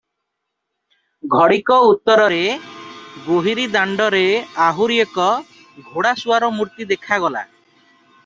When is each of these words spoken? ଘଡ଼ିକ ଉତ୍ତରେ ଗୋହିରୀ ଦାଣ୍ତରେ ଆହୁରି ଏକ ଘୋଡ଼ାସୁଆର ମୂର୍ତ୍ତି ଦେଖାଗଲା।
ଘଡ଼ିକ 1.33 1.75
ଉତ୍ତରେ 1.89 2.39
ଗୋହିରୀ 3.27 3.67
ଦାଣ୍ତରେ 3.75 4.23
ଆହୁରି 4.69 4.97
ଏକ 5.05 5.27
ଘୋଡ଼ାସୁଆର 5.91 6.49
ମୂର୍ତ୍ତି 6.57 6.89
ଦେଖାଗଲା। 6.93 7.45